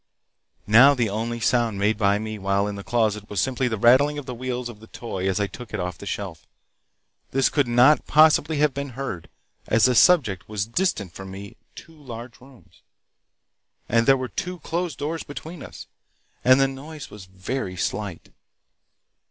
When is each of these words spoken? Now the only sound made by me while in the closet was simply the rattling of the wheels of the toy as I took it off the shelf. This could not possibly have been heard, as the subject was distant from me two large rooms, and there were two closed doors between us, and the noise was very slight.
Now 0.65 0.95
the 0.95 1.11
only 1.11 1.39
sound 1.39 1.77
made 1.77 1.95
by 1.95 2.17
me 2.17 2.39
while 2.39 2.65
in 2.67 2.73
the 2.73 2.83
closet 2.83 3.29
was 3.29 3.39
simply 3.39 3.67
the 3.67 3.77
rattling 3.77 4.17
of 4.17 4.25
the 4.25 4.33
wheels 4.33 4.67
of 4.67 4.79
the 4.79 4.87
toy 4.87 5.29
as 5.29 5.39
I 5.39 5.45
took 5.45 5.75
it 5.75 5.79
off 5.79 5.99
the 5.99 6.07
shelf. 6.07 6.47
This 7.29 7.49
could 7.51 7.67
not 7.67 8.07
possibly 8.07 8.57
have 8.57 8.73
been 8.73 8.93
heard, 8.97 9.29
as 9.67 9.85
the 9.85 9.93
subject 9.93 10.49
was 10.49 10.65
distant 10.65 11.13
from 11.13 11.29
me 11.29 11.55
two 11.75 11.93
large 11.93 12.41
rooms, 12.41 12.81
and 13.87 14.07
there 14.07 14.17
were 14.17 14.27
two 14.27 14.57
closed 14.61 14.97
doors 14.97 15.21
between 15.21 15.61
us, 15.61 15.85
and 16.43 16.59
the 16.59 16.67
noise 16.67 17.11
was 17.11 17.25
very 17.25 17.77
slight. 17.77 18.29